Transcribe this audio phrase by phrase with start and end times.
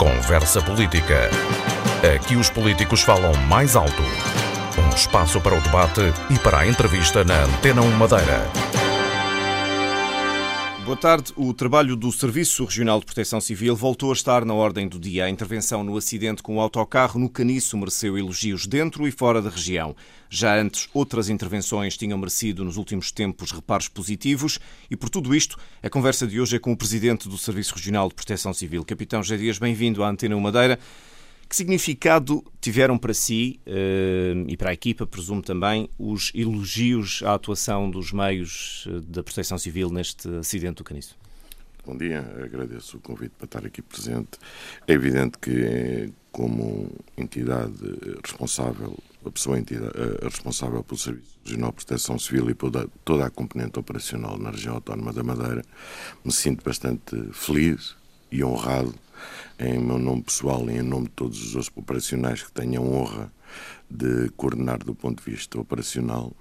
[0.00, 1.28] Conversa Política.
[2.16, 4.02] Aqui os políticos falam mais alto.
[4.78, 8.69] Um espaço para o debate e para a entrevista na Antena 1 Madeira.
[10.90, 11.32] Boa tarde.
[11.36, 15.24] O trabalho do Serviço Regional de Proteção Civil voltou a estar na ordem do dia.
[15.24, 19.50] A intervenção no acidente com o autocarro no Caniço mereceu elogios dentro e fora da
[19.50, 19.94] região.
[20.28, 24.58] Já antes, outras intervenções tinham merecido nos últimos tempos reparos positivos
[24.90, 28.08] e por tudo isto, a conversa de hoje é com o Presidente do Serviço Regional
[28.08, 28.84] de Proteção Civil.
[28.84, 30.76] Capitão José Dias, bem-vindo à Antena Madeira.
[31.50, 37.34] Que significado tiveram para si uh, e para a equipa, presumo também, os elogios à
[37.34, 41.18] atuação dos meios eh, da Proteção Civil neste acidente do Caniço?
[41.84, 44.38] Bom dia, agradeço o convite para estar aqui presente.
[44.86, 47.74] É evidente que, como entidade
[48.24, 49.92] responsável, a pessoa entidade,
[50.22, 52.70] responsável pelo Serviço Regional de Proteção Civil e por
[53.04, 55.64] toda a componente operacional na região autónoma da Madeira,
[56.24, 57.96] me sinto bastante feliz
[58.30, 58.94] e honrado
[59.58, 63.32] em meu nome pessoal e em nome de todos os operacionais que tenham honra
[63.90, 66.32] de coordenar do ponto de vista operacional,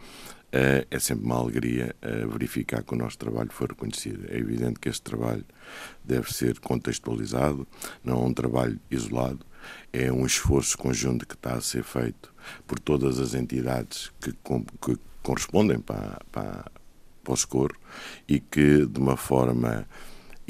[0.52, 4.26] eh, é sempre uma alegria eh, verificar que o nosso trabalho foi reconhecido.
[4.30, 5.46] É evidente que este trabalho
[6.04, 7.68] deve ser contextualizado,
[8.04, 9.46] não é um trabalho isolado,
[9.94, 12.34] é um esforço conjunto que está a ser feito
[12.66, 16.72] por todas as entidades que, que correspondem para, para,
[17.24, 17.76] para o Socorro
[18.28, 19.88] e que, de uma forma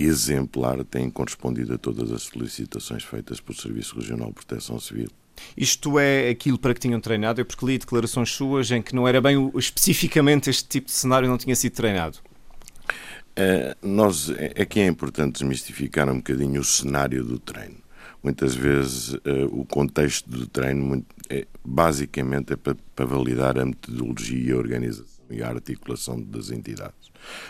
[0.04, 5.10] exemplar têm correspondido a todas as solicitações feitas pelo Serviço Regional de Proteção Civil.
[5.56, 7.42] Isto é aquilo para que tinham treinado?
[7.42, 10.94] É porque li declarações suas em que não era bem o, especificamente este tipo de
[10.94, 12.18] cenário não tinha sido treinado.
[13.32, 17.78] Uh, nós, é, aqui é importante desmistificar um bocadinho o cenário do treino.
[18.22, 19.20] Muitas vezes uh,
[19.52, 25.19] o contexto do treino é, basicamente é para, para validar a metodologia e a organização
[25.30, 27.10] e a articulação das entidades.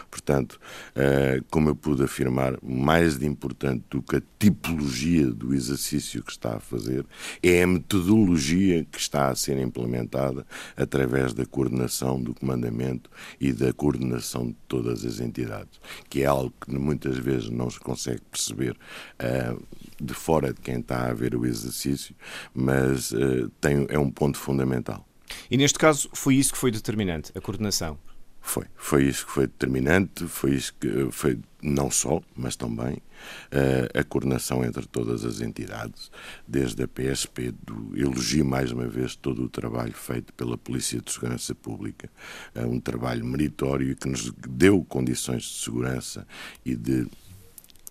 [0.10, 0.60] Portanto,
[0.96, 6.32] eh, como eu pude afirmar, mais de importante do que a tipologia do exercício que
[6.32, 7.06] está a fazer
[7.42, 13.72] é a metodologia que está a ser implementada através da coordenação do comandamento e da
[13.74, 15.80] coordenação de todas as entidades,
[16.10, 18.76] que é algo que muitas vezes não se consegue perceber
[19.20, 19.56] eh,
[20.02, 22.16] de fora de quem está a ver o exercício,
[22.54, 23.48] mas eh,
[23.90, 25.09] é um ponto fundamental.
[25.50, 27.98] E neste caso foi isso que foi determinante, a coordenação.
[28.42, 34.00] Foi, foi isso que foi determinante, foi isso que foi não só, mas também uh,
[34.00, 36.10] a coordenação entre todas as entidades,
[36.48, 41.12] desde a PSP, do, elogio mais uma vez todo o trabalho feito pela Polícia de
[41.12, 42.10] Segurança Pública,
[42.56, 46.26] uh, um trabalho meritório que nos deu condições de segurança
[46.66, 47.08] e de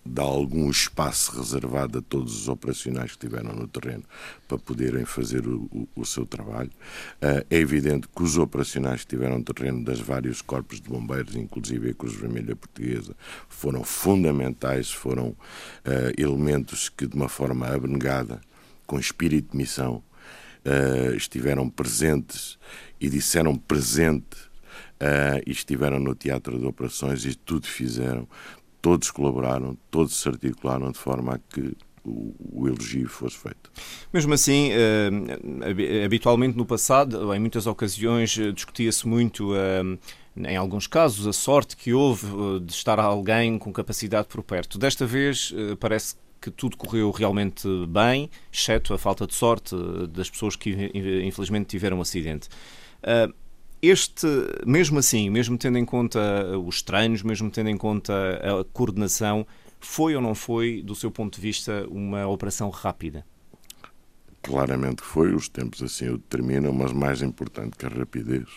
[0.05, 4.03] dá algum espaço reservado a todos os operacionais que estiveram no terreno
[4.47, 6.71] para poderem fazer o, o, o seu trabalho.
[7.21, 11.35] Uh, é evidente que os operacionais que estiveram no terreno das vários corpos de bombeiros,
[11.35, 13.15] inclusive a Cruz Vermelha Portuguesa,
[13.47, 15.37] foram fundamentais, foram uh,
[16.17, 18.41] elementos que, de uma forma abnegada,
[18.85, 20.03] com espírito de missão,
[20.65, 22.57] uh, estiveram presentes
[22.99, 24.49] e disseram presente
[25.01, 28.27] Uh, e estiveram no teatro de operações e tudo fizeram
[28.81, 33.71] todos colaboraram, todos se articularam de forma a que o, elogio fosse feito.
[34.11, 39.99] Mesmo assim, uh, habitualmente no passado, em muitas ocasiões, uh, discutia-se muito, uh,
[40.37, 42.27] em alguns casos, a sorte que houve
[42.61, 44.77] de estar alguém com capacidade por perto.
[44.77, 49.75] Desta vez, parece que tudo correu realmente bem, exceto a falta de sorte
[50.09, 50.91] das pessoas que
[51.25, 52.47] infelizmente tiveram um acidente.
[53.81, 54.27] Este,
[54.65, 56.19] mesmo assim, mesmo tendo em conta
[56.65, 59.47] os treinos, mesmo tendo em conta a coordenação,
[59.79, 63.25] foi ou não foi, do seu ponto de vista, uma operação rápida?
[64.41, 68.47] Claramente foi, os tempos assim o determinam, mas mais importante que a rapidez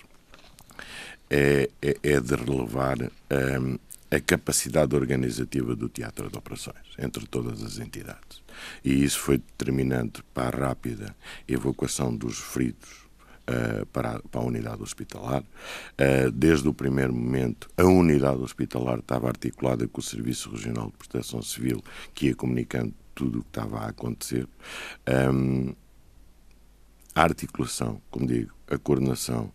[1.30, 3.78] é, é, é de relevar um,
[4.10, 8.42] a capacidade organizativa do teatro de operações entre todas as entidades.
[8.84, 11.16] E isso foi determinante para a rápida
[11.48, 13.02] evacuação dos feridos
[13.52, 15.42] uh, para, a, para, a, unidade hospitalar.
[15.42, 20.96] Uh, desde o primeiro momento, a unidade hospitalar estava articulada com o Serviço Regional de
[20.96, 21.82] Proteção Civil,
[22.14, 24.48] que ia comunicando tudo o que estava a acontecer.
[25.32, 25.74] Um,
[27.14, 29.52] a articulação, como digo, a coordenação,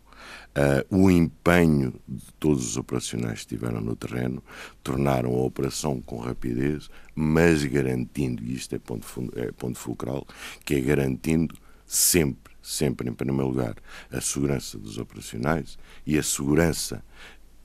[0.57, 4.43] Uh, o empenho de todos os operacionais que estiveram no terreno
[4.83, 9.05] tornaram a operação com rapidez, mas garantindo, e isto é ponto,
[9.35, 10.25] é ponto fulcral,
[10.65, 11.55] que é garantindo
[11.85, 13.75] sempre sempre, em primeiro lugar,
[14.11, 17.01] a segurança dos operacionais e a segurança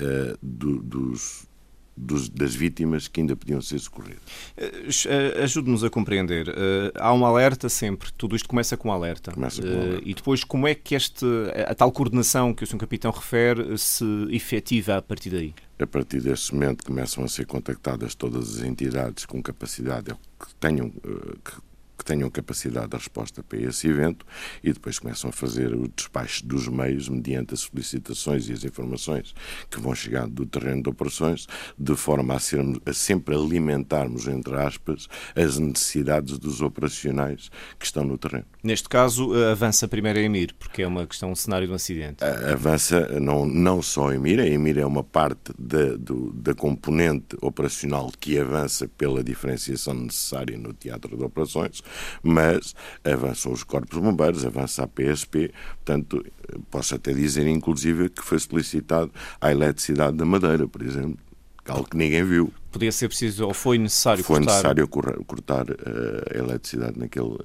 [0.01, 1.49] uh, do, dos,
[1.97, 4.23] dos, das vítimas que ainda podiam ser socorridas.
[4.57, 6.49] Eh, ajude-nos a compreender.
[6.49, 9.33] Uh, há um alerta sempre, tudo isto começa com um alerta.
[9.33, 10.05] Começa com um alerta.
[10.05, 11.27] Uh, e depois, como é que este,
[11.67, 12.79] a tal coordenação que o Sr.
[12.79, 15.53] Capitão refere se efetiva a partir daí?
[15.81, 20.91] A partir desse momento começam a ser contactadas todas as entidades com capacidade que tenham,
[20.91, 21.72] que
[22.03, 24.27] que tenham capacidade de resposta para esse evento
[24.63, 29.33] e depois começam a fazer o despacho dos meios mediante as solicitações e as informações
[29.71, 31.47] que vão chegando do terreno de operações,
[31.79, 38.05] de forma a, sermos, a sempre alimentarmos, entre aspas, as necessidades dos operacionais que estão
[38.05, 38.47] no terreno.
[38.63, 41.77] Neste caso, eh, avança primeiro a EMIR, porque é uma questão, um cenário de um
[41.77, 42.25] acidente.
[42.25, 47.37] Avança não, não só a EMIR, a EMIR é uma parte da, do, da componente
[47.41, 51.83] operacional que avança pela diferenciação necessária no teatro de operações,
[52.23, 52.75] mas
[53.05, 56.25] avançam os corpos bombeiros, avança a PSP, portanto,
[56.71, 59.11] posso até dizer, inclusive, que foi solicitado
[59.41, 61.19] a eletricidade da Madeira, por exemplo,
[61.67, 62.53] algo que ninguém viu.
[62.71, 64.53] Podia ser preciso, ou foi necessário foi cortar...
[64.53, 67.37] necessário cortar uh, a eletricidade naquele...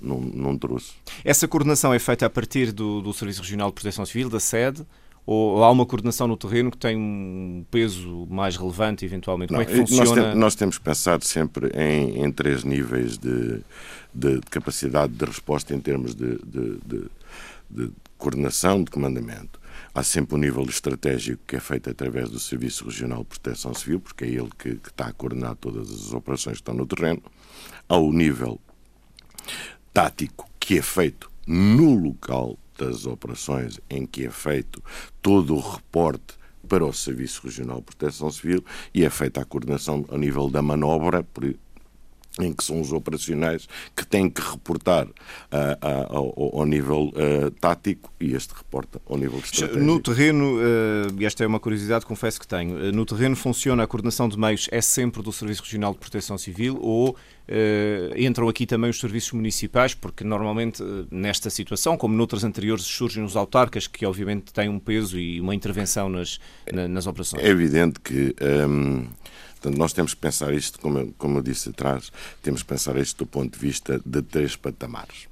[0.00, 0.92] Não, não trouxe.
[1.24, 4.86] Essa coordenação é feita a partir do, do Serviço Regional de Proteção Civil, da sede,
[5.26, 9.48] ou há uma coordenação no terreno que tem um peso mais relevante, eventualmente?
[9.48, 10.04] Como Não, é que funciona?
[10.04, 13.62] Nós, tem, nós temos pensado sempre em, em três níveis de,
[14.12, 16.78] de, de, capacidade de resposta em termos de, de,
[17.70, 19.60] de coordenação, de comandamento.
[19.94, 24.00] Há sempre um nível estratégico que é feito através do Serviço Regional de Proteção Civil,
[24.00, 27.22] porque é ele que, que está a coordenar todas as operações que estão no terreno.
[27.88, 28.60] Há o nível
[29.92, 34.82] tático, que é feito no local das operações em que é feito
[35.22, 36.34] todo o reporte
[36.68, 40.62] para o Serviço Regional de Proteção Civil e é feita a coordenação ao nível da
[40.62, 41.22] manobra,
[42.40, 47.50] em que são os operacionais que têm que reportar uh, uh, ao, ao, nível uh,
[47.60, 49.84] tático e este reporta ao nível estratégico.
[49.84, 50.58] No terreno,
[51.18, 54.68] e esta é uma curiosidade, confesso que tenho, no terreno funciona a coordenação de meios
[54.72, 57.16] é sempre do Serviço Regional de Proteção Civil ou
[58.16, 63.36] entram aqui também os serviços municipais, porque normalmente nesta situação, como noutras anteriores, surgem os
[63.36, 66.40] autarcas que obviamente têm um peso e uma intervenção nas,
[66.88, 67.44] nas operações.
[67.44, 68.34] É evidente que...
[68.40, 69.06] Um
[69.64, 72.12] Portanto, nós temos que pensar isto, como eu, como eu disse atrás,
[72.42, 75.26] temos que pensar isto do ponto de vista de três patamares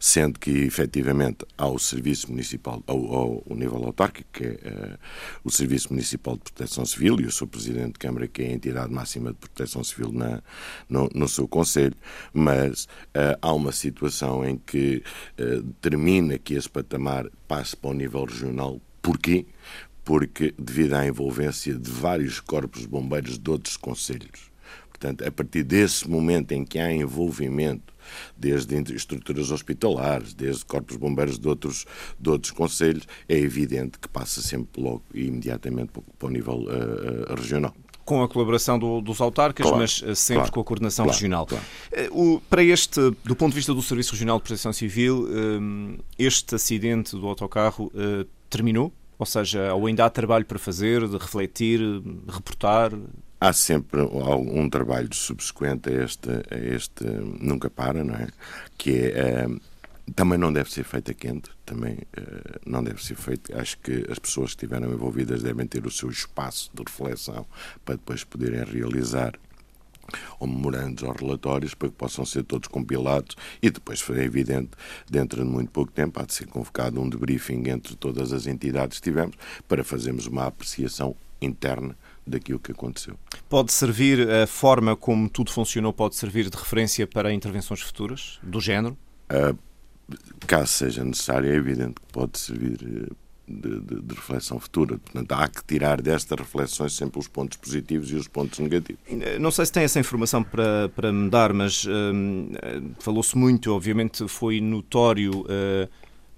[0.00, 4.98] sendo que efetivamente há o Serviço Municipal, ao, ao, ao nível autárquico, que é uh,
[5.44, 8.52] o Serviço Municipal de Proteção Civil, e eu sou Presidente de Câmara, que é a
[8.54, 10.42] entidade máxima de proteção civil na,
[10.88, 11.94] no, no seu Conselho,
[12.32, 15.00] mas uh, há uma situação em que
[15.38, 18.80] uh, determina que esse patamar passe para o nível regional.
[19.00, 19.46] Porquê?
[20.08, 24.50] Porque devido à envolvência de vários corpos de bombeiros de outros conselhos.
[24.88, 27.92] Portanto, a partir desse momento em que há envolvimento,
[28.34, 31.84] desde estruturas hospitalares, desde corpos de bombeiros de outros,
[32.18, 37.34] de outros conselhos, é evidente que passa sempre logo e imediatamente para o nível uh,
[37.34, 37.74] regional
[38.06, 41.14] com a colaboração do, dos autarcas, claro, mas uh, sempre claro, com a coordenação claro,
[41.14, 41.46] regional.
[42.10, 45.28] O, para este, do ponto de vista do Serviço Regional de Proteção Civil,
[46.18, 47.92] este acidente do autocarro
[48.48, 48.90] terminou?
[49.18, 52.92] Ou seja, ou ainda há trabalho para fazer, de refletir, de reportar?
[53.40, 58.28] Há sempre um trabalho subsequente a este, a este nunca para, não é?
[58.76, 59.60] Que é, uh,
[60.14, 63.56] também não deve ser feito a quente, também uh, não deve ser feito.
[63.56, 67.46] Acho que as pessoas que estiveram envolvidas devem ter o seu espaço de reflexão
[67.84, 69.32] para depois poderem realizar
[70.38, 74.70] ou memorandos ou relatórios para que possam ser todos compilados e depois foi evidente,
[75.10, 78.98] dentro de muito pouco tempo, há de ser convocado um debriefing entre todas as entidades
[78.98, 81.96] que tivemos para fazermos uma apreciação interna
[82.26, 83.16] daquilo que aconteceu.
[83.48, 88.60] Pode servir, a forma como tudo funcionou, pode servir de referência para intervenções futuras do
[88.60, 88.96] género?
[89.30, 89.56] Uh,
[90.46, 93.12] caso seja necessário, é evidente que pode servir eh,
[93.48, 94.98] de, de, de, reflexão futura.
[94.98, 99.00] Portanto, há que tirar destas reflexões sempre os pontos positivos e os pontos negativos.
[99.40, 102.50] Não sei se tem essa informação para, para me dar, mas hum,
[102.98, 105.88] falou-se muito, obviamente foi notório uh,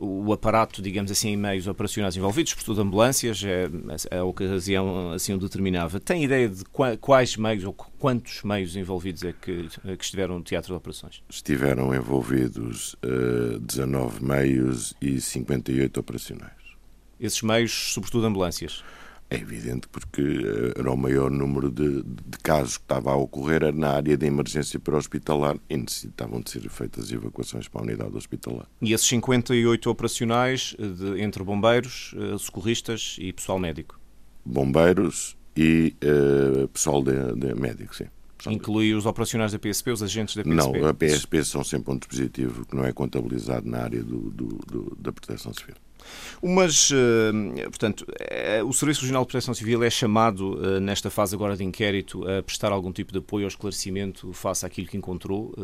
[0.00, 3.68] o aparato, digamos assim, em meios operacionais envolvidos, por tudo ambulâncias, é,
[4.16, 6.00] a ocasião assim o determinava.
[6.00, 6.64] Tem ideia de
[7.00, 11.22] quais meios ou quantos meios envolvidos é que, que estiveram no teatro de operações?
[11.28, 16.59] Estiveram envolvidos uh, 19 meios e 58 operacionais
[17.20, 18.82] esses meios, sobretudo ambulâncias?
[19.32, 23.72] É evidente, porque eh, era o maior número de, de casos que estava a ocorrer
[23.72, 28.66] na área de emergência pré-hospitalar e necessitavam de ser feitas evacuações para a unidade hospitalar.
[28.82, 34.00] E esses 58 operacionais eh, de, entre bombeiros, eh, socorristas e pessoal médico?
[34.44, 38.06] Bombeiros e uh, pessoal de, de médico, sim.
[38.48, 40.56] Inclui os operacionais da PSP, os agentes da PSP?
[40.56, 44.46] Não, a PSP são sempre um dispositivo que não é contabilizado na área do, do,
[44.66, 45.74] do da proteção civil.
[46.42, 51.34] Mas, eh, portanto, eh, o Serviço Regional de Proteção Civil é chamado, eh, nesta fase
[51.34, 55.54] agora de inquérito, a prestar algum tipo de apoio ao esclarecimento face àquilo que encontrou?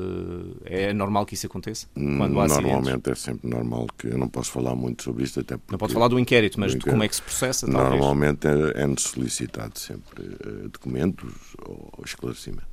[0.65, 1.87] É normal que isso aconteça?
[1.95, 5.57] Quando há Normalmente é sempre normal que eu não posso falar muito sobre isto, até
[5.57, 5.73] porque...
[5.73, 7.91] Não posso falar do inquérito, mas do de como é que se processa, talvez?
[7.91, 10.25] Normalmente é-nos solicitado sempre
[10.73, 12.67] documentos ou esclarecimentos.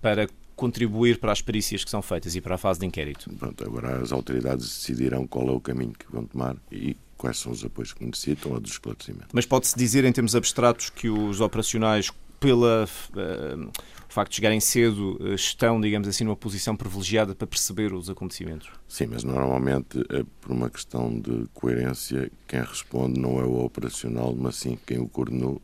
[0.00, 0.28] Para
[0.60, 3.30] contribuir para as perícias que são feitas e para a fase de inquérito.
[3.30, 7.50] Pronto, agora as autoridades decidirão qual é o caminho que vão tomar e quais são
[7.50, 9.28] os apoios que necessitam ou do esclarecimento.
[9.32, 13.70] Mas pode-se dizer, em termos abstratos, que os operacionais, pela uh,
[14.06, 18.68] facto de chegarem cedo, uh, estão, digamos assim, numa posição privilegiada para perceber os acontecimentos?
[18.86, 24.36] Sim, mas normalmente, é por uma questão de coerência, quem responde não é o operacional,
[24.38, 25.62] mas sim quem o coordenou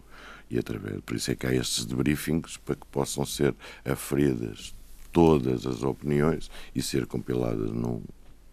[0.50, 1.00] e através.
[1.00, 4.74] Por isso é que há estes debriefings para que possam ser aferidas
[5.16, 8.02] todas as opiniões e ser compiladas num,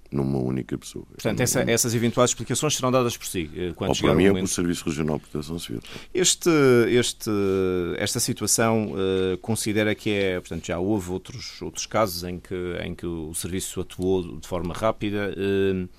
[0.10, 1.04] numa única pessoa.
[1.08, 3.52] Portanto, essa, essas eventuais explicações serão dadas por si.
[3.54, 5.82] Eh, quando Ou para mim é pelo Serviço Regional de Proteção Civil.
[6.14, 6.50] Este,
[6.88, 7.30] este,
[7.98, 12.96] esta situação uh, considera que é, portanto, já houve outros, outros casos em que, em
[12.96, 15.36] que o Serviço atuou de forma rápida.
[15.36, 15.90] Uh,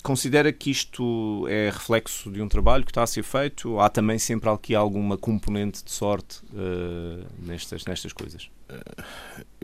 [0.00, 3.80] Considera que isto é reflexo de um trabalho que está a ser feito?
[3.80, 8.48] Há também sempre aqui alguma componente de sorte uh, nestas, nestas coisas?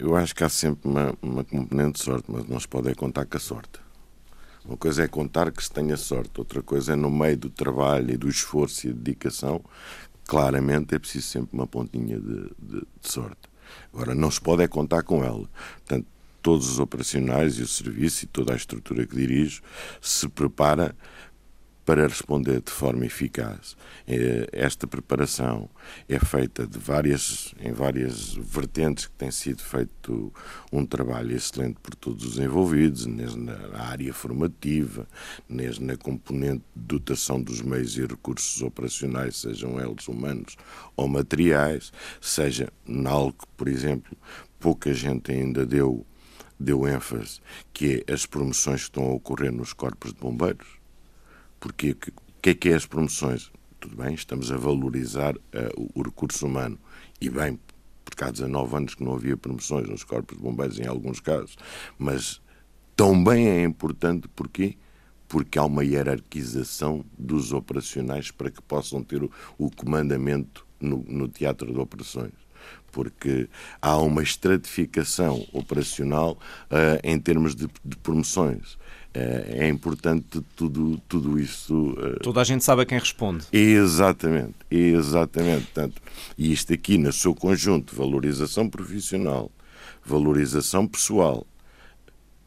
[0.04, 2.94] Eu acho que há sempre uma, uma componente de sorte, mas não se pode é
[2.94, 3.80] contar com a sorte.
[4.62, 8.12] Uma coisa é contar que se tenha sorte, outra coisa é no meio do trabalho
[8.12, 9.64] e do esforço e dedicação,
[10.26, 13.49] claramente é preciso sempre uma pontinha de, de, de sorte.
[13.94, 15.49] Agora, não se pode é contar com ela.
[15.78, 16.06] Portanto,
[16.42, 19.62] todos os operacionais e o serviço e toda a estrutura que dirijo
[20.02, 20.94] se prepara
[21.85, 23.76] para responder de forma eficaz.
[24.07, 25.69] É, esta preparação
[26.09, 30.33] é feita de várias, em várias vertentes que tem sido feito
[30.73, 35.07] um trabalho excelente por todos os envolvidos, na área formativa,
[35.49, 40.57] na componente de dotação dos meios e recursos operacionais, sejam eles humanos
[40.97, 44.17] ou materiais, seja em algo, por exemplo,
[44.59, 46.07] pouca gente ainda deu
[46.59, 47.41] deu ênfase,
[47.73, 50.84] que é as promoções que estão a ocorrer nos corpos de bombeiros.
[51.64, 53.50] Porque o que é que é as promoções?
[53.80, 56.78] Tudo bem, estamos a valorizar uh, o recurso humano.
[57.18, 57.59] E bem,
[58.04, 61.56] porque há 19 anos que não havia promoções nos corpos de bombeiros, em alguns casos.
[61.99, 62.42] Mas
[62.94, 64.76] também é importante porque
[65.26, 71.28] porque há uma hierarquização dos operacionais para que possam ter o, o comandamento no, no
[71.28, 72.44] teatro de operações
[72.92, 73.49] porque
[73.83, 76.38] há uma estratificação operacional
[76.71, 78.78] uh, em termos de, de promoções.
[79.16, 81.90] Uh, é importante tudo, tudo isso.
[81.92, 82.18] Uh...
[82.21, 83.44] Toda a gente sabe a quem responde.
[83.52, 85.66] Exatamente, exatamente.
[85.66, 86.02] Portanto,
[86.37, 89.50] e isto aqui, no seu conjunto, valorização profissional,
[90.04, 91.47] valorização pessoal,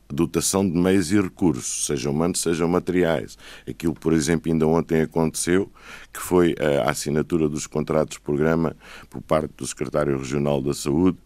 [0.10, 3.38] dotação de meios e recursos, sejam humanos, sejam materiais.
[3.68, 5.72] Aquilo, por exemplo, ainda ontem aconteceu,
[6.14, 8.76] que foi a assinatura dos contratos de programa
[9.10, 11.18] por parte do Secretário Regional da Saúde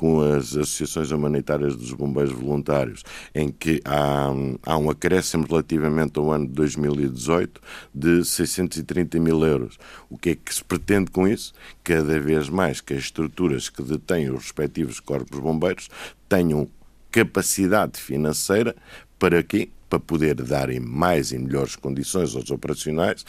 [0.00, 3.04] com as associações humanitárias dos bombeiros voluntários,
[3.34, 4.30] em que há,
[4.64, 7.60] há um acréscimo relativamente ao ano de 2018
[7.94, 9.78] de 630 mil euros.
[10.08, 11.52] O que é que se pretende com isso?
[11.84, 15.90] Cada vez mais que as estruturas que detêm os respectivos corpos bombeiros
[16.30, 16.66] tenham
[17.10, 18.74] capacidade financeira
[19.18, 19.68] para quê?
[19.88, 23.24] Para poder darem mais e melhores condições aos operacionais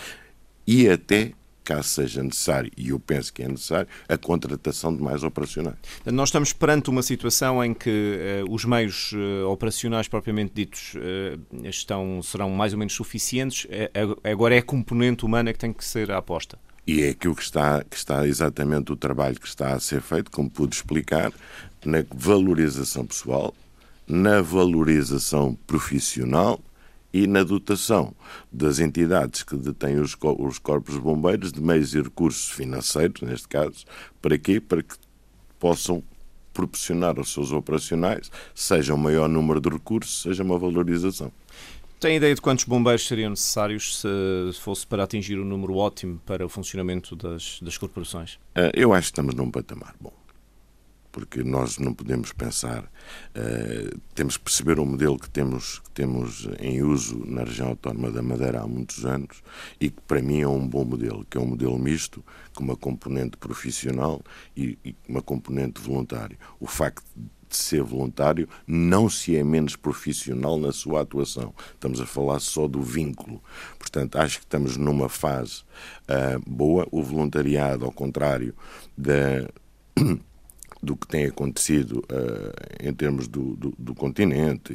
[0.65, 1.33] e até
[1.63, 5.77] caso seja necessário, e eu penso que é necessário, a contratação de mais operacionais.
[6.05, 11.67] Nós estamos perante uma situação em que uh, os meios uh, operacionais propriamente ditos uh,
[11.67, 13.67] estão, serão mais ou menos suficientes,
[14.23, 16.57] agora é a componente humana que tem que ser a aposta.
[16.85, 20.31] E é aquilo que está, que está exatamente o trabalho que está a ser feito,
[20.31, 21.31] como pude explicar,
[21.85, 23.53] na valorização pessoal,
[24.07, 26.59] na valorização profissional
[27.13, 28.13] e na dotação
[28.51, 33.85] das entidades que detêm os, os corpos bombeiros de meios e recursos financeiros, neste caso,
[34.21, 34.59] para quê?
[34.59, 34.95] Para que
[35.59, 36.03] possam
[36.53, 41.31] proporcionar aos seus operacionais, seja um maior número de recursos, seja uma valorização.
[41.99, 46.19] Tem ideia de quantos bombeiros seriam necessários se fosse para atingir o um número ótimo
[46.25, 48.39] para o funcionamento das, das corporações?
[48.55, 50.11] Eh, eu acho que estamos num patamar bom
[51.11, 56.47] porque nós não podemos pensar, uh, temos que perceber o modelo que temos, que temos
[56.59, 59.43] em uso na região autónoma da Madeira há muitos anos
[59.79, 62.75] e que para mim é um bom modelo, que é um modelo misto, com uma
[62.75, 64.21] componente profissional
[64.55, 66.37] e, e uma componente voluntária.
[66.59, 67.03] O facto
[67.51, 71.53] de ser voluntário não se é menos profissional na sua atuação.
[71.73, 73.43] Estamos a falar só do vínculo.
[73.77, 75.63] Portanto, acho que estamos numa fase
[76.03, 76.87] uh, boa.
[76.91, 78.55] O voluntariado, ao contrário
[78.97, 79.49] da
[80.81, 84.73] do que tem acontecido uh, em termos do, do, do continente.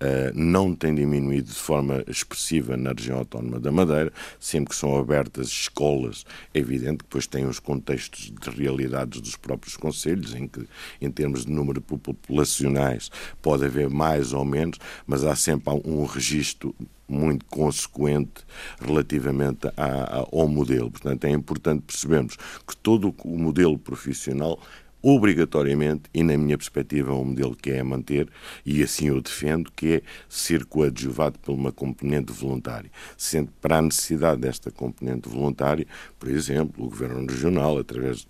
[0.00, 4.98] Uh, não tem diminuído de forma expressiva na região autónoma da Madeira, sempre que são
[4.98, 10.48] abertas escolas, é evidente que depois tem os contextos de realidades dos próprios conselhos, em
[10.48, 10.66] que,
[11.00, 16.74] em termos de número populacionais, pode haver mais ou menos, mas há sempre um registro
[17.10, 18.44] muito consequente
[18.80, 20.90] relativamente à, ao modelo.
[20.90, 22.36] Portanto, é importante percebermos
[22.66, 24.60] que todo o modelo profissional
[25.02, 28.28] obrigatoriamente, e na minha perspectiva é um modelo que é a manter,
[28.64, 32.90] e assim eu defendo, que é ser coadjuvado por uma componente voluntária.
[33.16, 35.86] Sendo para a necessidade desta componente voluntária,
[36.18, 38.26] por exemplo, o Governo Regional, através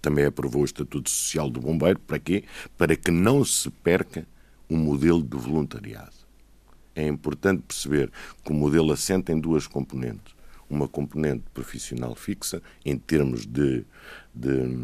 [0.00, 2.44] também aprovou o Estatuto Social do Bombeiro, para quê?
[2.76, 4.26] Para que não se perca
[4.68, 6.24] o modelo de voluntariado.
[6.94, 8.10] É importante perceber
[8.44, 10.34] que o modelo assenta em duas componentes.
[10.70, 13.84] Uma componente profissional fixa, em termos de,
[14.34, 14.78] de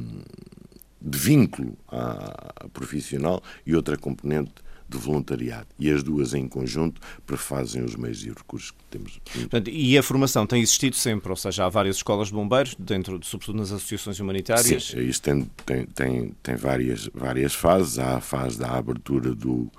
[1.01, 4.53] de vínculo à, profissional e outra componente
[4.91, 5.69] de voluntariado.
[5.79, 9.21] E as duas em conjunto prefazem os meios e recursos que temos.
[9.33, 13.19] Portanto, e a formação tem existido sempre, ou seja, há várias escolas de bombeiros, dentro,
[13.23, 14.89] sobretudo nas associações humanitárias?
[14.89, 17.99] Sim, isso tem, tem, tem, tem várias, várias fases.
[18.01, 19.71] Há a fase da abertura do,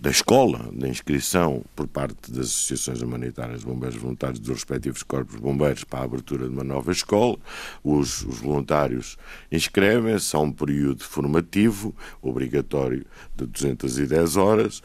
[0.00, 5.36] da escola, da inscrição por parte das associações humanitárias de bombeiros voluntários dos respectivos corpos
[5.36, 7.38] de bombeiros para a abertura de uma nova escola.
[7.82, 9.16] Os, os voluntários
[9.50, 14.82] inscrevem-se a um período formativo obrigatório de 210 horas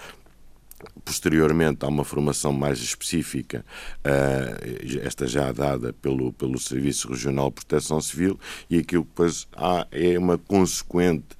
[1.03, 3.65] Posteriormente, há uma formação mais específica,
[4.05, 9.47] uh, esta já dada pelo, pelo Serviço Regional de Proteção Civil, e aquilo que depois
[9.55, 11.35] há é uma consequente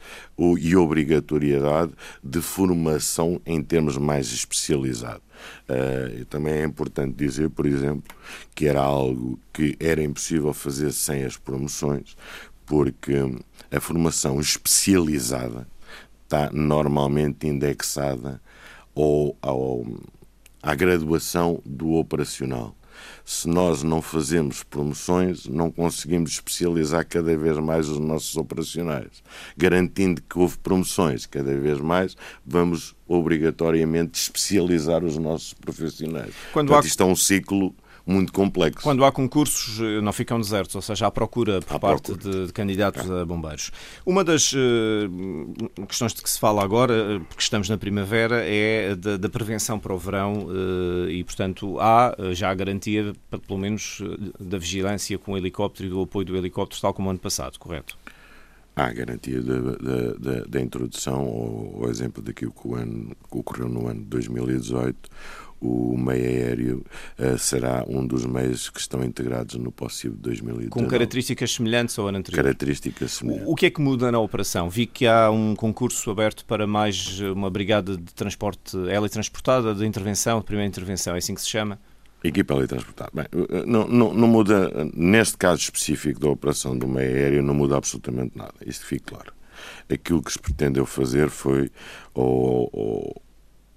[0.59, 1.91] e obrigatoriedade
[2.23, 5.21] de formação em termos mais especializados.
[5.69, 8.15] Uh, também é importante dizer, por exemplo,
[8.55, 12.15] que era algo que era impossível fazer sem as promoções,
[12.65, 13.15] porque
[13.71, 15.67] a formação especializada
[16.23, 18.41] está normalmente indexada
[18.93, 19.85] ou ao,
[20.61, 22.75] à graduação do operacional.
[23.25, 29.23] Se nós não fazemos promoções, não conseguimos especializar cada vez mais os nossos operacionais.
[29.57, 36.33] Garantindo que houve promoções cada vez mais, vamos obrigatoriamente especializar os nossos profissionais.
[36.51, 36.87] Quando Portanto, há...
[36.87, 37.73] isto é um ciclo
[38.05, 38.83] muito complexo.
[38.83, 42.47] Quando há concursos, eh, não ficam desertos, ou seja, há procura por há parte procura.
[42.47, 43.21] De, candidatos é.
[43.21, 43.71] a bombeiros.
[44.05, 48.95] Uma das uh, questões de que se fala agora, eh, porque estamos na primavera, é
[48.95, 53.13] da, da prevenção para o verão uh, e, portanto, há já a garantia,
[53.47, 54.01] pelo menos,
[54.39, 57.97] da vigilância com o helicóptero e do apoio do helicóptero, tal como ano passado, correto?
[58.75, 63.15] Há a garantia da, da, da, da introdução, ou o exemplo daquilo que, o ano,
[63.29, 65.09] que ocorreu no ano de 2018,
[65.61, 66.85] o meio aéreo
[67.19, 70.69] uh, será um dos meios que estão integrados no possível 2019.
[70.69, 72.43] Com características semelhantes ao ano anterior?
[72.43, 73.47] Características semelhantes.
[73.47, 74.69] O, o que é que muda na operação?
[74.69, 80.39] Vi que há um concurso aberto para mais uma brigada de transporte teletransportada, de intervenção,
[80.39, 81.79] de primeira intervenção, é assim que se chama?
[82.23, 83.11] Equipa teletransportada.
[83.13, 87.53] Bem, eh, não, não, não, muda, neste caso específico da operação do meio aéreo, não
[87.53, 88.53] muda absolutamente nada.
[88.65, 89.33] Isto fique claro.
[89.91, 91.71] Aquilo que se pretendeu fazer foi
[92.13, 93.21] ou, ou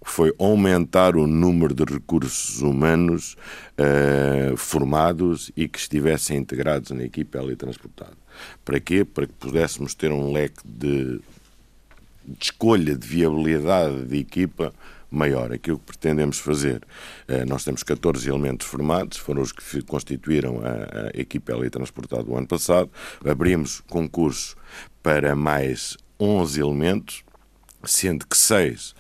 [0.05, 3.37] foi aumentar o número de recursos humanos
[3.79, 8.17] uh, formados e que estivessem integrados na equipe teletransportada.
[8.65, 9.05] Para quê?
[9.05, 11.21] Para que pudéssemos ter um leque de,
[12.25, 14.73] de escolha, de viabilidade de equipa
[15.11, 15.53] maior.
[15.53, 16.83] Aquilo que pretendemos fazer,
[17.29, 22.37] uh, nós temos 14 elementos formados, foram os que constituíram a, a equipe teletransportada do
[22.37, 22.91] ano passado.
[23.25, 24.55] Abrimos concurso
[25.03, 27.25] para mais 11 elementos
[27.89, 28.91] sendo que seis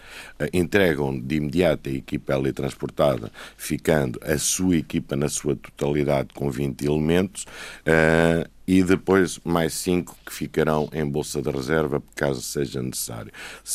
[0.41, 6.51] uh, entregam de imediato a equipa teletransportada, ficando a sua equipa na sua totalidade com
[6.51, 12.83] 20 elementos, uh, e depois mais cinco que ficarão em bolsa de reserva caso seja
[12.83, 13.31] necessário.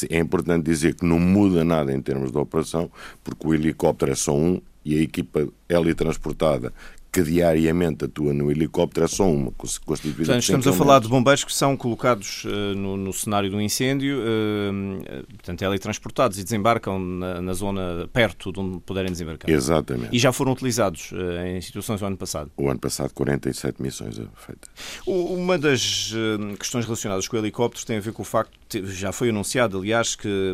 [0.10, 2.92] É importante dizer que não muda nada em termos de operação,
[3.24, 6.74] porque o helicóptero é só um e a equipa teletransportada
[7.12, 11.44] que diariamente atua no helicóptero é só uma, constituída portanto, Estamos a falar de bombeiros
[11.44, 17.42] que são colocados uh, no, no, cenário do incêndio, uh, portanto, teletransportados e desembarcam na,
[17.42, 19.50] na, zona perto de onde puderem desembarcar.
[19.50, 20.16] Exatamente.
[20.16, 22.52] E já foram utilizados uh, em situações o ano passado?
[22.56, 24.70] O ano passado, 47 missões feitas.
[25.06, 26.14] Uma das
[26.60, 28.54] questões relacionadas com helicópteros tem a ver com o facto,
[28.86, 30.54] já foi anunciado, aliás, que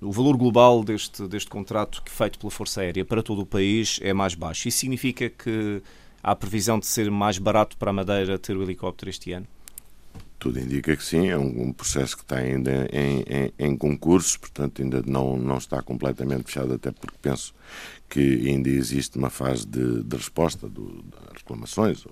[0.00, 4.12] o valor global deste, deste contrato feito pela Força Aérea para todo o país é
[4.12, 4.68] mais baixo.
[4.68, 5.71] Isso significa que
[6.22, 9.46] há previsão de ser mais barato para a Madeira ter o helicóptero este ano?
[10.38, 14.82] Tudo indica que sim, é um, processo que está ainda em, em, em, concurso, portanto
[14.82, 17.54] ainda não, não está completamente fechado, até porque penso
[18.12, 22.04] que ainda existe uma fase de, de resposta do, das reclamações.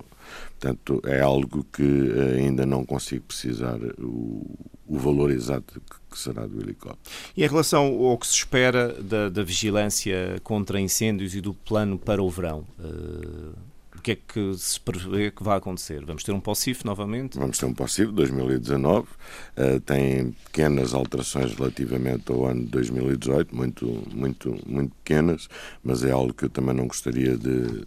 [0.49, 6.47] Portanto, é algo que ainda não consigo precisar o, o valor exato que, que será
[6.47, 7.15] do helicóptero.
[7.37, 11.99] E em relação ao que se espera da, da vigilância contra incêndios e do plano
[11.99, 12.65] para o verão?
[12.79, 13.70] Uh
[14.01, 16.03] O que é que se prevê que vai acontecer?
[16.03, 17.37] Vamos ter um POSIF novamente?
[17.37, 19.01] Vamos ter um POSIF 2019.
[19.05, 25.47] Uh, tem pequenas alterações relativamente ao ano de 2018, muito, muito, muito pequenas,
[25.83, 27.85] mas é algo que eu também não gostaria de, de,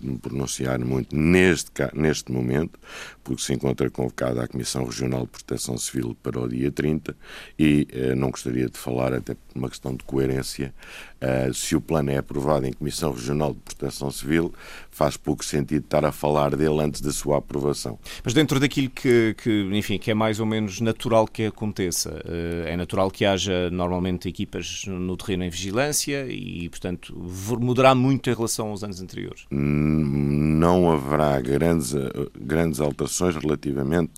[0.00, 2.76] me pronunciar muito neste, neste momento,
[3.22, 7.16] porque se encontra convocada a Comissão Regional de Proteção Civil para o dia 30
[7.56, 10.74] e uh, não gostaria de falar, até por uma questão de coerência,
[11.22, 14.52] uh, se o plano é aprovado em Comissão Regional de Proteção Civil,
[14.90, 17.98] faz pouco sentido estar a falar dele antes da sua aprovação.
[18.24, 22.72] Mas dentro daquilo que, que, enfim, que é mais ou menos natural que aconteça, eh,
[22.72, 27.14] é natural que haja normalmente equipas no terreno em vigilância e, portanto,
[27.60, 29.44] mudará muito em relação aos anos anteriores?
[29.50, 34.12] Não haverá grandes, eh, grandes alterações relativamente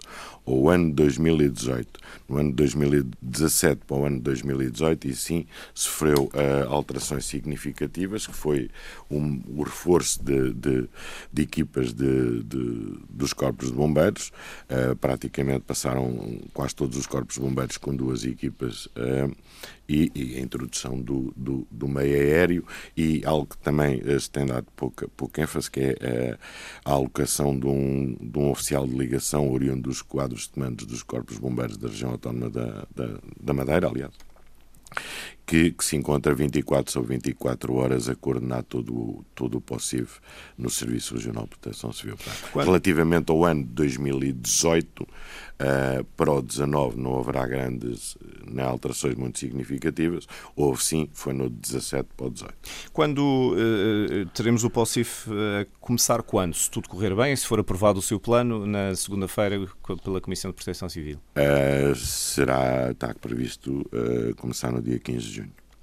[0.46, 2.00] ao ano de 2018.
[2.28, 8.26] No ano de 2017 para o ano de 2018, e sim, sofreu uh, alterações significativas,
[8.26, 8.70] que foi
[9.10, 10.88] um, o reforço de, de,
[11.32, 14.32] de equipas de, de, dos corpos de bombeiros.
[14.68, 19.34] Uh, praticamente passaram quase todos os corpos de bombeiros com duas equipas uh,
[19.88, 22.66] e, e, a introdução do, do, do, meio aéreo
[22.96, 26.38] e algo que também se tem dado pouca, pouca ênfase, que é
[26.84, 31.02] a alocação de um, de um oficial de ligação oriundo dos quadros de comandos dos
[31.02, 34.12] corpos bombeiros da região autónoma da, da, da Madeira, aliás,
[35.46, 40.14] que, que, se encontra 24 sobre 24 horas a coordenar todo, todo o possível
[40.56, 42.16] no Serviço Regional de Proteção Civil.
[42.54, 45.06] Relativamente ao ano de 2018,
[45.54, 50.26] Uh, para o 19 não haverá grandes né, alterações muito significativas.
[50.56, 52.54] Houve sim, foi no 17 para o 18.
[52.92, 56.54] Quando uh, teremos o POSIF a começar quando?
[56.54, 59.64] Se tudo correr bem, se for aprovado o seu plano na segunda-feira
[60.02, 61.18] pela Comissão de Proteção Civil?
[61.36, 63.88] Uh, será, está previsto
[64.36, 65.33] começar no dia 15 de.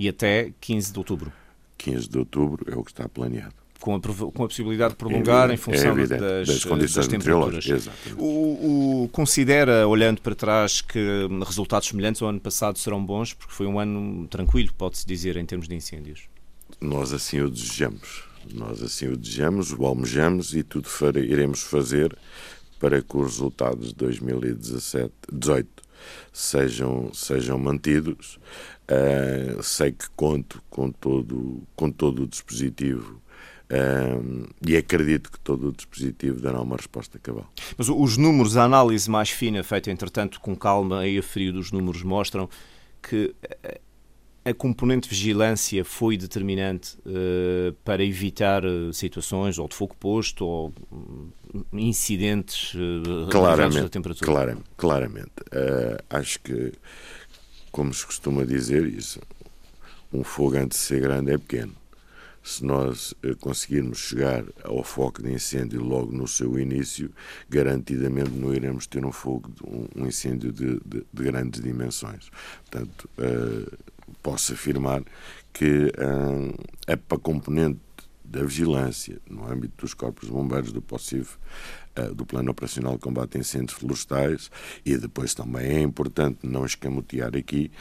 [0.01, 1.31] E até 15 de outubro?
[1.77, 5.51] 15 de outubro é o que está planeado com a, com a possibilidade de prolongar
[5.51, 7.87] é em função é das, das, condições das temperaturas.
[8.17, 13.53] O, o, considera, olhando para trás, que resultados semelhantes ao ano passado serão bons, porque
[13.53, 16.21] foi um ano tranquilo, pode-se dizer, em termos de incêndios?
[16.79, 18.23] Nós assim o desejamos.
[18.51, 22.17] Nós assim o desejamos, o almejamos e tudo fare, iremos fazer
[22.79, 25.80] para que os resultados de 2017, 18
[26.31, 28.39] sejam, sejam mantidos.
[28.89, 33.21] Uh, sei que conto com todo, com todo o dispositivo
[33.71, 37.49] um, e acredito que todo o dispositivo dará uma resposta cabal.
[37.77, 41.71] Mas os números, a análise mais fina, feita entretanto com calma e a frio dos
[41.71, 42.49] números, mostram
[43.01, 43.33] que
[44.43, 50.45] a componente de vigilância foi determinante uh, para evitar uh, situações ou de fogo posto
[50.45, 51.29] ou um,
[51.73, 54.25] incidentes uh, claramente, da temperatura?
[54.25, 54.65] Claramente.
[54.75, 55.31] claramente.
[56.09, 56.73] acho que,
[57.71, 59.19] como se costuma dizer, isso,
[60.11, 61.81] um fogo antes de ser grande é pequeno
[62.43, 67.11] se nós eh, conseguirmos chegar ao foco de incêndio logo no seu início,
[67.49, 69.51] garantidamente não iremos ter um fogo,
[69.95, 72.29] um incêndio de, de, de grandes dimensões.
[72.69, 73.09] Portanto,
[74.21, 75.03] posso afirmar
[75.53, 77.79] que uh, a componente
[78.23, 81.27] da vigilância no âmbito dos corpos de bombeiros do POSSIV,
[81.99, 84.49] uh, do Plano Operacional de Combate a Incêndios Florestais,
[84.85, 87.71] e depois também é importante não escamotear aqui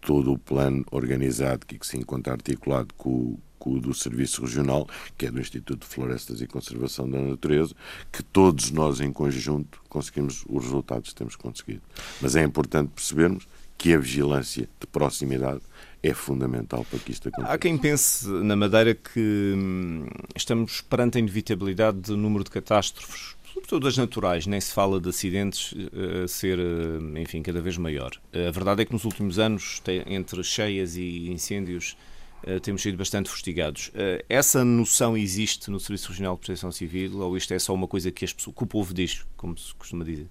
[0.00, 5.30] todo o plano organizado que se encontra articulado com, com do Serviço Regional, que é
[5.30, 7.74] do Instituto de Florestas e Conservação da Natureza,
[8.10, 11.82] que todos nós em conjunto conseguimos os resultados que temos conseguido.
[12.22, 15.60] Mas é importante percebermos que a vigilância de proximidade
[16.02, 17.52] é fundamental para que isto aconteça.
[17.52, 20.06] Há quem pense na Madeira que hum,
[20.36, 25.08] estamos perante a inevitabilidade do número de catástrofes sobretudo as naturais, nem se fala de
[25.08, 28.12] acidentes uh, ser, uh, enfim, cada vez maior.
[28.32, 31.96] Uh, a verdade é que nos últimos anos, entre cheias e incêndios,
[32.44, 33.90] eh, temos sido bastante fustigados.
[34.28, 38.12] Essa noção existe no Serviço Regional de Proteção Civil ou isto é só uma coisa
[38.12, 40.28] que, as pessoas, que o povo diz, como se costuma dizer?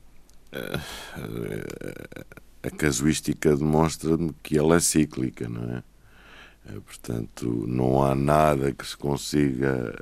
[2.67, 5.83] A casuística demonstra-me que ela é cíclica, não é?
[6.85, 9.97] Portanto, não há nada que se consiga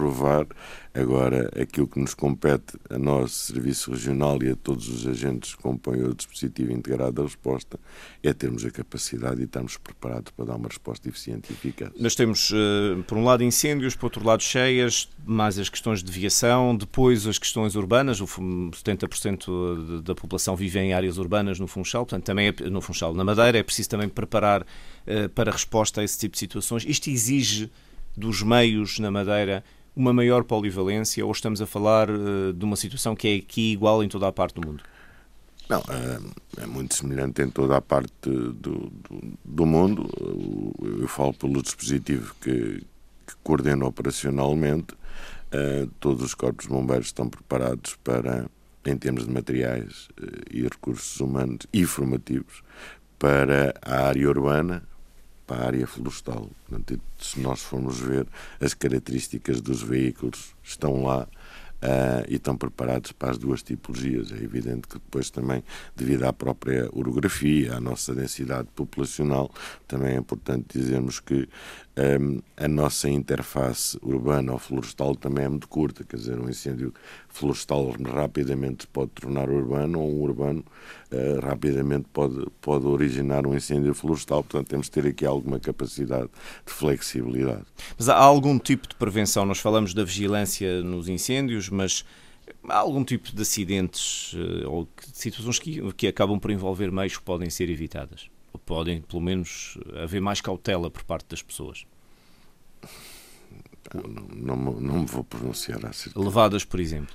[0.00, 0.46] provar
[0.92, 5.62] Agora, aquilo que nos compete a nós, Serviço Regional e a todos os agentes que
[5.62, 7.78] compõem o dispositivo integrado da resposta,
[8.24, 11.92] é termos a capacidade e estarmos preparados para dar uma resposta eficiente e eficaz.
[11.96, 16.10] Nós temos, eh, por um lado, incêndios, por outro lado, cheias, mais as questões de
[16.10, 22.04] viação, depois as questões urbanas, o 70% da população vive em áreas urbanas no Funchal,
[22.04, 24.66] portanto, também é, no Funchal, na Madeira, é preciso também preparar
[25.06, 26.84] eh, para resposta a esse tipo de situações.
[26.84, 27.70] Isto exige
[28.16, 29.62] dos meios na Madeira
[29.94, 34.02] uma maior polivalência ou estamos a falar uh, de uma situação que é aqui igual
[34.02, 34.82] em toda a parte do mundo?
[35.68, 38.92] Não, é, é muito semelhante em toda a parte do, do,
[39.44, 40.10] do mundo.
[41.00, 42.82] Eu, falo pelo dispositivo que,
[43.26, 44.94] que coordena operacionalmente.
[44.94, 48.46] uh, todos os corpos de bombeiros estão preparados para,
[48.84, 52.64] em termos de materiais uh, e recursos humanos e formativos,
[53.16, 54.82] para a área urbana,
[55.50, 56.48] para a área florestal.
[56.68, 58.24] Portanto, se nós formos ver,
[58.60, 61.26] as características dos veículos estão lá
[61.82, 64.30] uh, e estão preparados para as duas tipologias.
[64.30, 65.64] É evidente que depois também,
[65.96, 69.50] devido à própria orografia, à nossa densidade populacional,
[69.88, 71.48] também é importante dizermos que
[72.00, 76.94] um, a nossa interface urbana ou florestal também é muito curta, quer dizer, um incêndio
[77.28, 80.64] florestal rapidamente pode tornar urbano ou um urbano
[81.12, 86.30] uh, rapidamente pode, pode originar um incêndio florestal, portanto temos de ter aqui alguma capacidade
[86.64, 87.64] de flexibilidade.
[87.98, 89.44] Mas há algum tipo de prevenção?
[89.44, 92.04] Nós falamos da vigilância nos incêndios, mas
[92.66, 97.24] há algum tipo de acidentes uh, ou situações que, que acabam por envolver meios que
[97.24, 98.30] podem ser evitadas?
[98.54, 101.84] Ou podem, pelo menos, haver mais cautela por parte das pessoas?
[103.94, 106.18] Não, não, não me vou pronunciar acerca.
[106.20, 107.14] Levadas, por exemplo.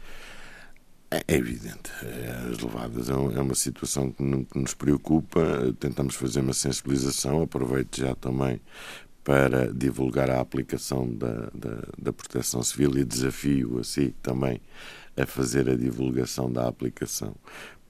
[1.12, 1.92] É, é evidente.
[2.04, 4.24] É, as levadas é, é uma situação que
[4.56, 5.42] nos preocupa.
[5.80, 7.42] Tentamos fazer uma sensibilização.
[7.44, 8.60] Aproveito já também
[9.24, 14.62] para divulgar a aplicação da, da, da proteção civil e desafio assim também
[15.18, 17.34] a fazer a divulgação da aplicação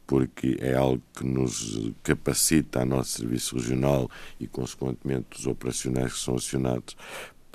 [0.07, 4.09] porque é algo que nos capacita a nosso serviço regional
[4.39, 6.95] e, consequentemente, os operacionais que são acionados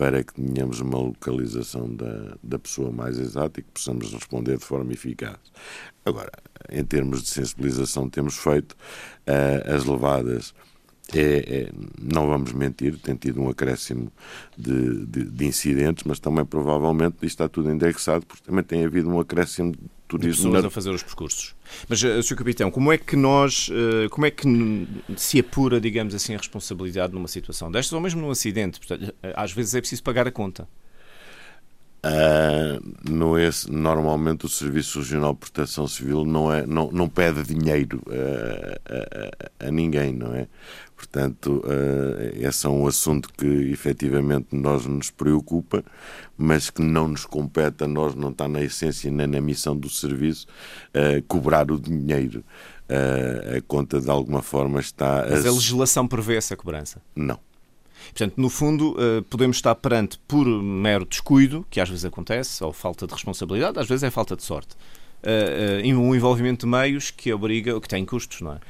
[0.00, 4.64] para que tenhamos uma localização da, da pessoa mais exata e que possamos responder de
[4.64, 5.36] forma eficaz.
[6.06, 6.32] Agora,
[6.70, 10.54] em termos de sensibilização, temos feito uh, as levadas
[11.14, 14.10] é, é, não vamos mentir, tem tido um acréscimo
[14.56, 19.10] de, de, de, incidentes, mas também provavelmente isto está tudo indexado, porque também tem havido
[19.10, 19.74] um acréscimo
[20.10, 20.30] turismo.
[20.30, 20.68] De pessoas na...
[20.68, 21.54] a fazer os percursos.
[21.88, 22.36] Mas, uh, Sr.
[22.36, 24.46] Capitão, como é que nós, uh, como é que
[25.16, 28.78] se apura, digamos assim, a responsabilidade numa situação destas, ou mesmo num acidente?
[28.78, 30.68] Portanto, às vezes é preciso pagar a conta.
[32.02, 39.64] Uh, normalmente o Serviço Regional de Proteção Civil não, é, não, não pede dinheiro a,
[39.64, 40.48] a, a ninguém, não é?
[40.96, 45.82] Portanto, uh, esse é um assunto que efetivamente nós nos preocupa,
[46.36, 49.88] mas que não nos compete a nós, não está na essência nem na missão do
[49.88, 50.46] serviço,
[50.94, 52.44] uh, cobrar o dinheiro.
[52.88, 55.26] Uh, a conta de alguma forma está.
[55.30, 57.00] Mas a legislação prevê essa cobrança?
[57.14, 57.38] Não.
[58.06, 62.72] Portanto, no fundo, eh, podemos estar perante por mero descuido, que às vezes acontece, ou
[62.72, 64.76] falta de responsabilidade, às vezes é falta de sorte.
[65.22, 68.60] Eh, eh, um envolvimento de meios que obriga, que tem custos, não é?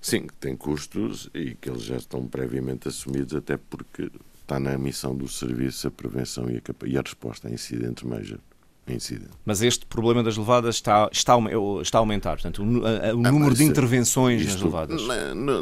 [0.00, 4.78] Sim, que tem custos e que eles já estão previamente assumidos, até porque está na
[4.78, 8.38] missão do serviço a prevenção e a, e a resposta a incidentes major
[9.44, 11.34] Mas este problema das levadas está, está,
[11.82, 15.02] está a aumentar, portanto, o, a, o ah, número de intervenções isto, nas levadas.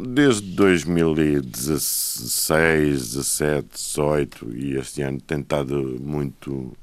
[0.08, 6.76] Desde 2016, 17, 18 e este ano tem estado muito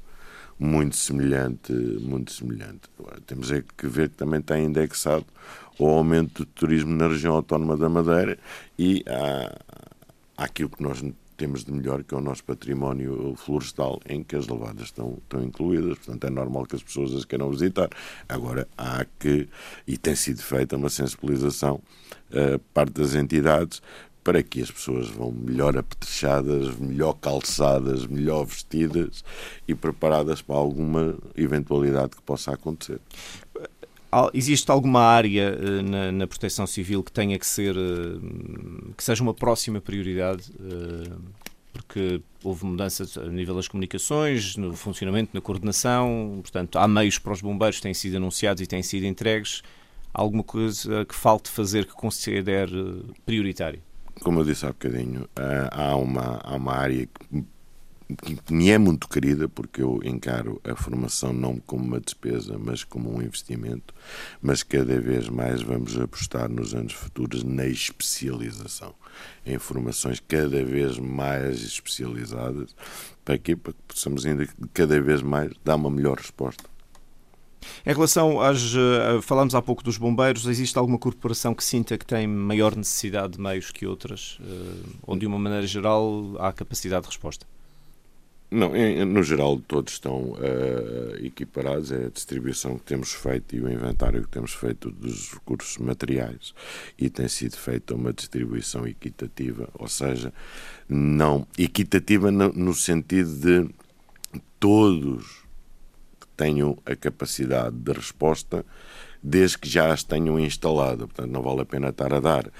[0.58, 2.82] muito semelhante, muito semelhante.
[2.98, 5.26] Agora, temos é que ver que também está indexado
[5.78, 8.38] o aumento do turismo na região autónoma da Madeira
[8.78, 9.60] e há,
[10.36, 11.02] há aquilo que nós
[11.36, 15.42] temos de melhor, que é o nosso património florestal, em que as levadas estão, estão
[15.42, 15.98] incluídas.
[15.98, 17.88] Portanto, é normal que as pessoas as queiram visitar.
[18.28, 19.48] Agora, há que,
[19.86, 21.80] e tem sido feita uma sensibilização
[22.30, 23.82] uh, parte das entidades
[24.22, 29.22] para que as pessoas vão melhor apetrechadas, melhor calçadas, melhor vestidas
[29.68, 33.00] e preparadas para alguma eventualidade que possa acontecer
[34.32, 39.22] existe alguma área uh, na, na, proteção civil que tenha que ser uh, que seja
[39.22, 41.20] uma próxima prioridade uh,
[41.72, 47.32] porque houve mudanças a nível das comunicações, no funcionamento, na coordenação, portanto há meios para
[47.32, 49.62] os bombeiros que têm sido anunciados e têm sido entregues.
[50.12, 53.82] Alguma coisa que falte fazer que considere prioritário?
[54.22, 55.28] Como eu disse há bocadinho,
[55.72, 57.44] há uma, há uma área que
[58.44, 62.84] que me é muito querida, porque eu encaro a formação não como uma despesa, mas
[62.84, 63.94] como um investimento,
[64.42, 68.94] mas cada vez mais vamos apostar nos anos futuros na especialização,
[69.46, 72.76] em formações cada vez mais especializadas,
[73.24, 73.56] para quê?
[73.56, 76.64] Para que possamos ainda cada vez mais dar uma melhor resposta.
[77.86, 78.74] Em relação às.
[78.74, 83.34] Eh, falámos há pouco dos bombeiros, existe alguma corporação que sinta que tem maior necessidade
[83.34, 87.46] de meios que outras, eh, ou de uma maneira geral há capacidade de resposta?
[88.54, 93.60] Não, em, no geral todos estão uh, equiparados, é a distribuição que temos feito e
[93.60, 96.54] o inventário que temos feito dos recursos materiais.
[96.96, 100.32] E tem sido feita uma distribuição equitativa, ou seja,
[100.88, 103.74] não equitativa no, no sentido de
[104.60, 105.42] todos
[106.36, 108.64] tenham a capacidade de resposta
[109.22, 111.08] desde que já as tenham instalado.
[111.08, 112.50] Portanto, não vale a pena estar a dar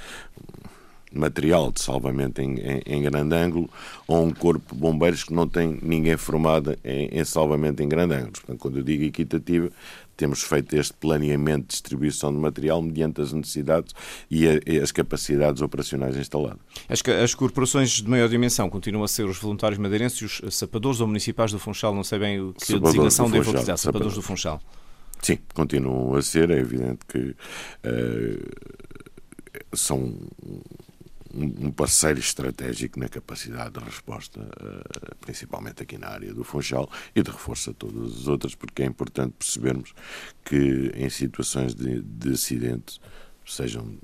[1.14, 3.68] material de salvamento em, em, em, grande ângulo
[4.06, 8.14] ou um corpo de bombeiros que não tem ninguém formado em, em salvamento em grande
[8.14, 8.32] ângulo.
[8.32, 9.70] Portanto, quando eu digo equitativa,
[10.16, 13.94] temos feito este planeamento de distribuição de material mediante as necessidades
[14.30, 16.58] e, a, e as capacidades operacionais instaladas.
[16.88, 21.00] As, as, corporações de maior dimensão continuam a ser os voluntários madeirenses e os sapadores
[21.00, 24.22] ou municipais do Funchal, não sei bem o que a designação devo utilizar, sapadores do
[24.22, 24.60] Funchal.
[25.20, 27.36] Sim, continuam a ser, é evidente que uh,
[29.72, 30.14] são
[31.36, 37.22] um parceiro estratégico na capacidade de resposta, eh, principalmente aqui na área do Funchal, e
[37.22, 39.94] de reforço a todas as outras, porque é importante percebermos
[40.44, 43.00] que em situações de, de acidente,
[43.44, 43.98] sejam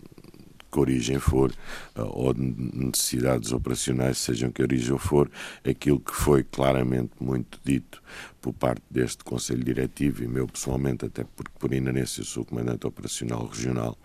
[0.71, 1.51] que origem for,
[1.95, 5.31] eh, ou de necessidades operacionais, sejam que origem for,
[5.69, 8.03] aquilo que foi claramente muito dito
[8.41, 13.47] por parte deste Conselho Diretivo e meu pessoalmente, até porque por inerência sou comandante operacional
[13.47, 13.99] regional,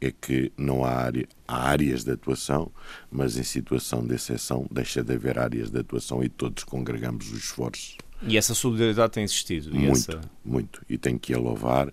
[0.00, 2.70] é que não há, área, há áreas de atuação,
[3.10, 7.38] mas em situação de exceção deixa de haver áreas de atuação e todos congregamos os
[7.38, 7.96] esforços.
[8.22, 9.72] E essa solidariedade tem existido?
[9.74, 10.20] muito, essa...
[10.44, 10.84] muito.
[10.88, 11.92] E tenho que a louvar,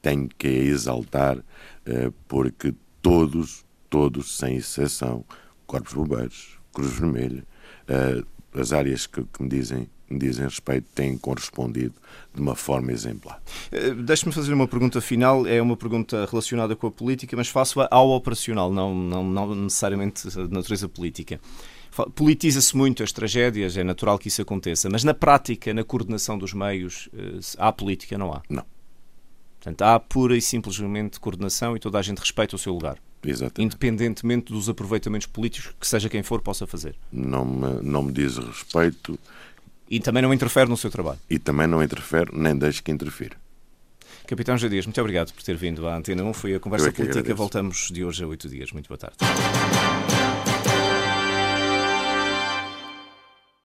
[0.00, 1.38] tenho que a exaltar,
[1.84, 5.24] eh, porque todos, todos, sem exceção,
[5.66, 7.44] Corpos Bombeiros, Cruz Vermelha,
[7.88, 8.22] eh,
[8.54, 11.94] as áreas que, que me dizem me dizem respeito, têm correspondido
[12.34, 13.40] de uma forma exemplar.
[13.70, 17.88] Eh, deixe-me fazer uma pergunta final, é uma pergunta relacionada com a política, mas faço-a
[17.90, 21.40] ao operacional, não, não, não necessariamente de natureza política.
[22.16, 26.52] Politiza-se muito as tragédias, é natural que isso aconteça, mas na prática, na coordenação dos
[26.52, 28.42] meios, eh, há política, não há?
[28.48, 28.64] Não.
[29.60, 32.98] Portanto, há pura e simplesmente coordenação e toda a gente respeita o seu lugar.
[33.24, 33.62] Exatamente.
[33.62, 36.94] Independentemente dos aproveitamentos políticos que seja quem for possa fazer.
[37.10, 39.18] Não me, não me diz respeito
[39.94, 41.20] e também não interfere no seu trabalho.
[41.30, 43.36] E também não interfere, nem deixe que interfira.
[44.26, 46.32] Capitão Jadias, muito obrigado por ter vindo à Antena 1.
[46.32, 47.34] Foi a conversa política.
[47.34, 48.72] Voltamos de hoje a oito dias.
[48.72, 49.18] Muito boa tarde.